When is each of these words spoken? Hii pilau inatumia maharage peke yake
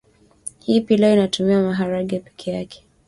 Hii 0.59 0.81
pilau 0.81 1.13
inatumia 1.13 1.61
maharage 1.61 2.19
peke 2.19 2.51
yake 2.51 2.85